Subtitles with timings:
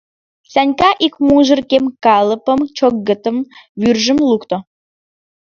[0.51, 3.37] Санька ик мужыр кем калыпым, чӧгытым,
[3.81, 4.57] вӱржым лукто.